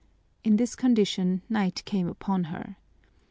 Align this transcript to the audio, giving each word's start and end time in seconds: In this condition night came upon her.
In 0.43 0.55
this 0.55 0.75
condition 0.75 1.43
night 1.47 1.85
came 1.85 2.07
upon 2.07 2.45
her. 2.45 2.77